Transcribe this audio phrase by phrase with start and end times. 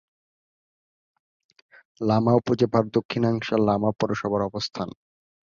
[2.01, 4.89] লামা উপজেলার দক্ষিণাংশে লামা পৌরসভার অবস্থান।